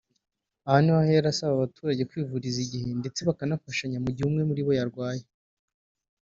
Aha 0.67 0.77
niho 0.81 0.97
ahera 1.03 1.27
asaba 1.33 1.53
abaturage 1.55 2.03
kwivuriza 2.09 2.59
igihe 2.65 2.87
ndetse 2.99 3.19
bakanafashanya 3.27 3.97
mu 4.03 4.09
gihe 4.15 4.25
umwe 4.29 4.43
muri 4.49 4.61
bo 4.65 4.71
yarwaye 4.79 5.23